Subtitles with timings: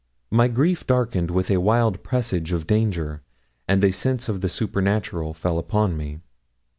[0.31, 3.21] My grief darkened with a wild presaging of danger,
[3.67, 6.21] and a sense of the supernatural fell upon me.